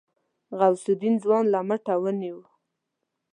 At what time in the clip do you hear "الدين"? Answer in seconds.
0.93-1.15